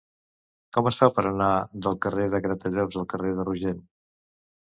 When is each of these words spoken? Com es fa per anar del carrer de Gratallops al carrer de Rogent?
Com 0.77 0.87
es 0.91 0.95
fa 1.01 1.09
per 1.17 1.23
anar 1.31 1.49
del 1.87 1.99
carrer 2.07 2.25
de 2.35 2.41
Gratallops 2.45 2.99
al 3.01 3.07
carrer 3.13 3.35
de 3.41 3.45
Rogent? 3.51 3.85